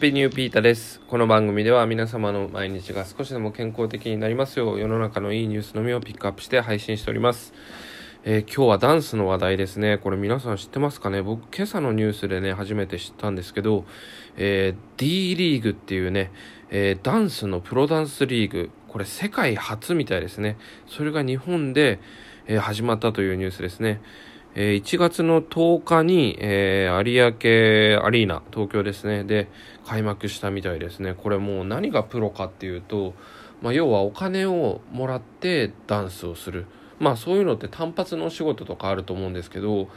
[0.00, 0.98] ッピーニューピータです。
[1.08, 7.52] この番組では皆様の毎日が少しでも健康的になりますよう世の中のいいニュースのみをピックアップして配信しております。
[8.24, 9.98] えー、今日はダンスの話題ですね。
[9.98, 11.20] これ皆さん知ってますかね？
[11.20, 13.84] 僕今朝のニュースでね、初めて知ったんですけど、
[14.38, 16.32] えー、D リーグっていうね、
[16.70, 20.56] えー、ダンスのプロダンスリーグ、これ世界初みたいですね。
[20.86, 22.00] それが日本で、
[22.46, 24.00] え始まったというニュースですね。
[24.54, 29.48] えー、1月の10日に、えー、有明アリーナ、東京ですね、で
[29.86, 31.14] 開幕したみたいですね。
[31.14, 33.14] これもう何がプロかっていうと、
[33.62, 36.66] まあ、要はお金をもらってダンスをする。
[36.98, 39.88] まあそういうのって単発のお仕事とかあると思うんですけど、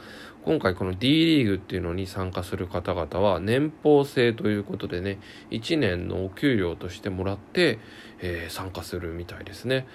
[0.44, 5.18] 今回この D リーグっていうのに参加する方々は年俸制ということでね、
[5.50, 7.78] 1年のお給料としてもらって、
[8.20, 9.86] えー、参加するみたいですね。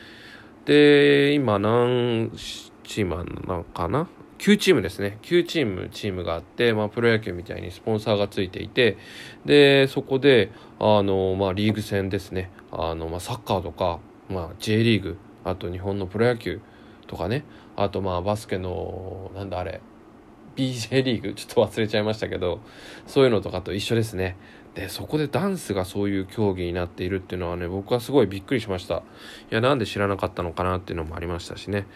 [0.66, 2.32] で、今何
[2.84, 3.16] チーム
[3.48, 4.08] なのかな？
[4.40, 5.18] 9チームですね。
[5.22, 8.98] 9チーム、チームがあって、まあ、プロ野球みたいにスポンサーがついていて、
[9.46, 12.50] で、そこで、あの、まあ、リーグ戦ですね。
[12.72, 16.62] あの、まあ、サッカーとか、まあ、J リーグ、あと日本のプロ野球
[17.08, 17.44] とかね、
[17.76, 19.82] あと、まあ、バスケの、なんだあれ、
[20.56, 22.62] BJ リーグ、ちょっと忘れちゃいましたけど、
[23.08, 24.38] そういうのとかと一緒ですね。
[24.74, 28.96] で、そこでダンスがそういう競技になっているっていうのはね、僕はすごいびっくりしました。
[28.98, 29.02] い
[29.50, 31.88] や、なんで知らなかったのかなっていうのもありましたしね。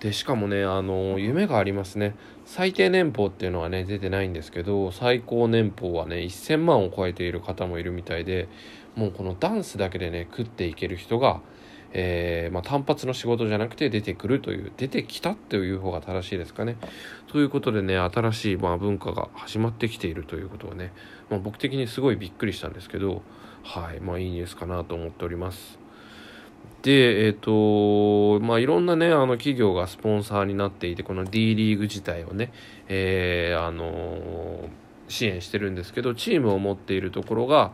[0.00, 2.14] でしかもねあの夢がありますね。
[2.44, 8.48] 最低年俸っていうのはね出てないんですけど最高年俸はね1000万を超えている方もいるみたいで
[8.96, 11.40] もうこのダンスだけでね食っていける人が、
[11.92, 16.76] えー、まあ、単発の仕事じゃなくて出てくるという出てきたっていう方が正しいですかね。
[17.26, 20.92] ということでね新しい、まあ、文化が始まってきているということをね、
[21.28, 23.22] まあ、僕的にすごいびっくりしたんですけど
[23.64, 25.87] はいまあいいニュースかなと思っております。
[26.82, 32.52] で、えっ、ー、と、まあ、いろんなね、あの、企業がスポンサーになっていて、この D リーグ自体をね、
[32.88, 34.68] えー、あの
[35.08, 37.72] 支援してるんですけど、チームを持っているところが、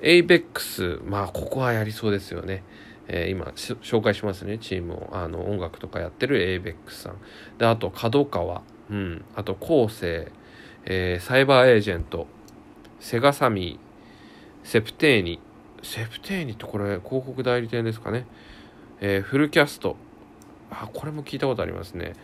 [0.00, 2.62] ABEX、まあ、ここはやりそうですよね。
[3.08, 5.10] えー、今、紹介しますね、チームを。
[5.12, 7.16] あの、音楽とかやってる ABEX さん。
[7.58, 10.30] で、あと、角川、うん、あと、構成、
[10.84, 12.26] えー、サイバーエージェント、
[13.00, 15.40] セガサミー、セプテーニ、
[15.84, 18.26] セプテーニってこれ広告代理店ですかね。
[19.00, 19.96] えー、フルキャスト。
[20.70, 22.14] あ、これも聞いたことありますね。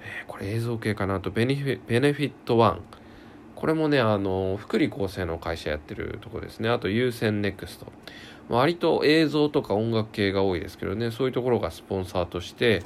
[0.00, 2.80] えー、これ映像系かなとベネフィ、ベネフィットワン。
[3.56, 6.68] これもね、あの、福利厚生の会社やってるとこですね。
[6.68, 7.86] あと、優先ネクスト。
[8.48, 12.82] 割と映像とか音楽系が多いですけどね、そういうところがスポンサーとして、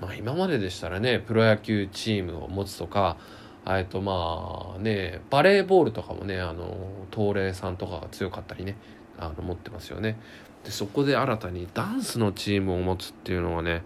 [0.00, 3.16] まあ今まででしたらね、プロ野球チームを持つとか、
[3.68, 6.76] えっとまあね、バレーボールとかもね、あの、
[7.12, 8.76] 東レさんとかが強かったりね、
[9.18, 10.16] あの持ってますよね。
[10.64, 13.82] でそこで新たにダンスのチームを持つっていうのはね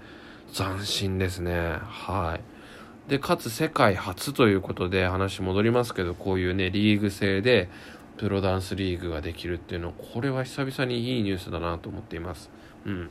[0.53, 1.77] 斬新ですね。
[1.83, 3.11] はい。
[3.11, 7.69] でかつ世界初ということで話戻りますけどこういうねリーグ制で
[8.17, 12.51] プロダンスリーグができるっていうのこれは久々にいいニュースだなと思っています。
[12.87, 13.11] うん。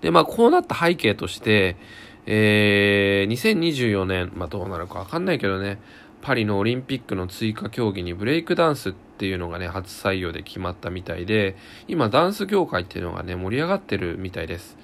[0.00, 1.76] でまあこうなった背景として
[2.26, 5.78] えー、2024年、まあどうなるかわかんないけどね、
[6.20, 11.56] パリのオリンピックの追加競技にブレイクダンスっていうのがね、初採用で決まったみたいで、
[11.88, 14.78] 今ダンス業界っていうのがね、盛り上がってるみたいです。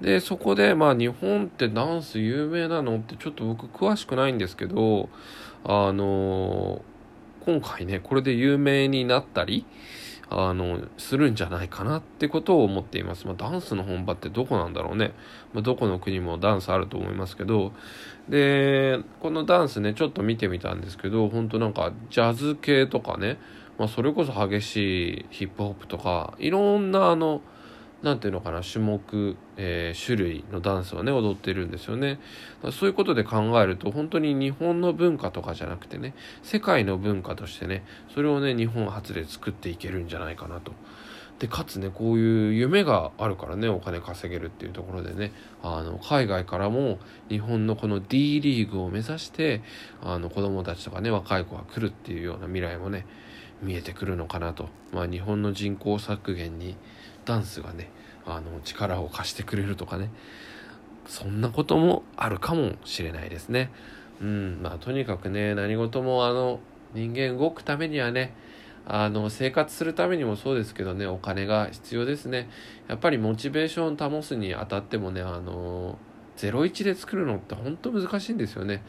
[0.00, 5.08] で、そこで、まあ日本ってダンス有名なのってちょっと僕詳しくないんですけど、
[5.64, 9.64] あのー、今回ね、これで有名になったり、
[10.28, 13.26] あの、するんじゃないかなってことを思っています。
[13.26, 15.12] まあ、ダンスの本場ってどこなんだろうね。
[15.52, 17.72] まあ、どこの国もダンスあると思いますけど、
[18.28, 23.38] で、このダンスね、ちょっと見てみたんですけど、本当なんかジャズ系とかね、
[23.78, 24.76] まあ、それこそ激し
[25.20, 27.40] いヒップホップとか、いろんなあの、
[28.02, 32.20] なんていうのかな、種目、えー、種類のダンスをね、踊ってるんですよね。
[32.70, 37.84] そういうことで考えると、本当に日本の文化とかじゃなくてね、世界の文化としてね、
[38.14, 40.72] それをね、日本初で作っていけるんじゃないかなと。
[41.38, 45.32] で、かつね、こういう夢があるからね、お金稼げるっていうところでね、
[45.62, 49.62] あの、海外からも日本のこの D リーグを目指して、
[50.02, 53.06] あの、子供たちとかね、若い子が来るっていうような未来もね、
[53.62, 54.68] 見えてくるのかなと。
[54.92, 56.76] まあ、日本の人口削減に
[57.26, 57.90] ダンスがね、
[58.24, 60.10] あの、力を貸してくれるとかね、
[61.06, 63.70] そんなこともあるかもしれないですね。
[64.20, 66.60] うん、まあ、とにかくね、何事もあの、
[66.94, 68.34] 人間動くためにはね、
[68.86, 72.48] あの、生活するためにもそうですけどね、お金が必要ですね。
[72.88, 75.98] やっぱりモチベーションを保つにあたってもね、あの、
[76.36, 78.84] 01で作るのって本当難しいんですよね。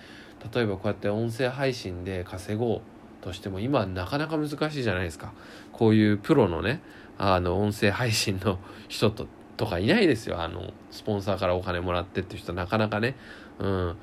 [0.54, 2.82] 例えばこうやって音声配信で稼ごう
[3.22, 5.34] としても今なかなか難しいじゃないですか。
[5.72, 6.82] こういうプロのね、
[7.18, 9.28] あの、音声配信の人と、
[9.58, 10.42] とかいないですよ。
[10.42, 13.16] あの、スポンサーからお金もらってっていう人なかなかね。
[13.60, 13.96] うん。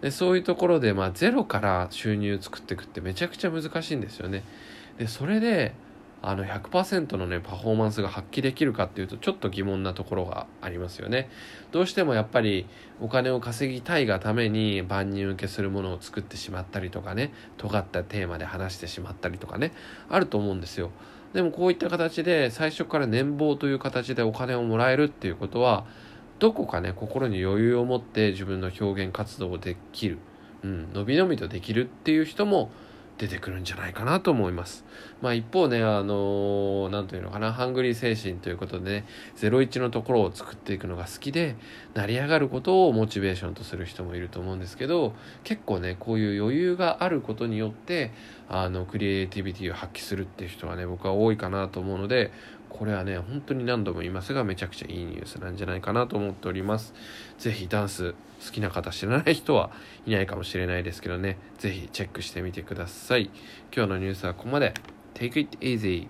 [0.00, 4.42] で、そういうところで、まあ、ゼロから収入作っていくってめちゃくちゃ難しいんですよね。
[4.98, 5.74] でそれで
[6.24, 11.28] あの100%のねパフォーマンスが発揮できるかっていうとちょっと疑問なところがありますよね
[11.72, 12.66] どうしてもやっぱり
[13.00, 19.72] お金を稼ぎたいがために万人受けするものを作ってしまったりとかね尖ったテーマで話してしまったりとかね
[20.08, 20.92] あると思うんですよ
[21.32, 25.86] でもこういった形で最初から年俸という形でお金をもらえるっていうことは
[26.38, 30.18] どこかね心に余裕を持って自分の表現活動をできる、
[30.62, 32.70] うん、伸び伸びとできるっていう人も
[33.18, 34.84] 出てくるんじゃないかなと思います。
[35.20, 39.04] まあ一方ね、あの何、というのかな、ハングリー精神ということでね、
[39.36, 41.56] 01のところを作っていくのが好きで、
[41.94, 45.14] 成り上がることをモチベーションとする人もいると思うんですけど、
[45.44, 48.12] 結構ね、こういう余裕があることによって、
[48.48, 52.32] あの、クリエイティビティを発揮するっていう人はね、僕は多いかなと思うので、
[52.72, 56.94] これはね、本当に何度も言いますが、めちゃくちゃいいニュースなんじゃないかなと思っております。
[57.38, 58.14] 是非ダンス
[58.44, 59.70] 好きな方知らない人は
[60.06, 63.30] いないかもしれないですけどね、是非チェックしてみてください。
[63.74, 64.74] 今日のニュースはここまで。
[65.14, 66.08] Take it easy.